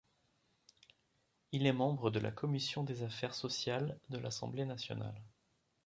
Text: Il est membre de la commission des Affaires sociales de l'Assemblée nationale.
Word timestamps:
Il 1.51 1.67
est 1.67 1.73
membre 1.73 2.09
de 2.09 2.17
la 2.19 2.31
commission 2.31 2.83
des 2.83 3.03
Affaires 3.03 3.35
sociales 3.35 3.99
de 4.09 4.17
l'Assemblée 4.17 4.65
nationale. 4.65 5.21